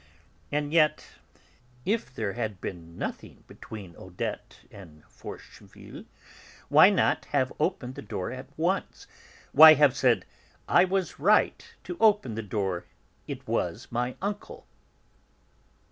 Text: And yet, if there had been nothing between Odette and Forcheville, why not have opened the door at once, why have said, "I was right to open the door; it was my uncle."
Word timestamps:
And 0.51 0.73
yet, 0.73 1.05
if 1.85 2.11
there 2.11 2.33
had 2.33 2.59
been 2.59 2.97
nothing 2.97 3.43
between 3.45 3.95
Odette 3.95 4.61
and 4.71 5.03
Forcheville, 5.07 6.05
why 6.69 6.89
not 6.89 7.25
have 7.25 7.53
opened 7.59 7.93
the 7.93 8.01
door 8.01 8.31
at 8.31 8.47
once, 8.57 9.05
why 9.51 9.75
have 9.75 9.95
said, 9.95 10.25
"I 10.67 10.85
was 10.85 11.19
right 11.19 11.75
to 11.83 11.97
open 11.99 12.33
the 12.33 12.41
door; 12.41 12.85
it 13.27 13.47
was 13.47 13.89
my 13.91 14.15
uncle." 14.23 14.65